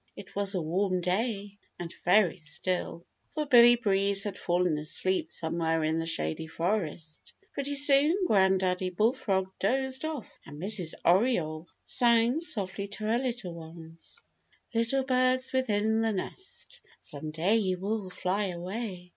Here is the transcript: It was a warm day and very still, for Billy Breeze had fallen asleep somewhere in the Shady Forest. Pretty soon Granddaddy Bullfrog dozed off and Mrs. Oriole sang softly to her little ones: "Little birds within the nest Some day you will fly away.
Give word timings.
It 0.15 0.35
was 0.35 0.55
a 0.55 0.61
warm 0.63 0.99
day 0.99 1.59
and 1.77 1.93
very 2.03 2.37
still, 2.37 3.05
for 3.35 3.45
Billy 3.45 3.75
Breeze 3.75 4.23
had 4.23 4.35
fallen 4.35 4.79
asleep 4.79 5.29
somewhere 5.29 5.83
in 5.83 5.99
the 5.99 6.07
Shady 6.07 6.47
Forest. 6.47 7.31
Pretty 7.53 7.75
soon 7.75 8.17
Granddaddy 8.25 8.89
Bullfrog 8.89 9.51
dozed 9.59 10.03
off 10.03 10.39
and 10.43 10.59
Mrs. 10.59 10.95
Oriole 11.05 11.67
sang 11.85 12.39
softly 12.39 12.87
to 12.87 13.03
her 13.03 13.19
little 13.19 13.53
ones: 13.53 14.19
"Little 14.73 15.03
birds 15.03 15.53
within 15.53 16.01
the 16.01 16.13
nest 16.13 16.81
Some 16.99 17.29
day 17.29 17.57
you 17.57 17.77
will 17.77 18.09
fly 18.09 18.45
away. 18.45 19.09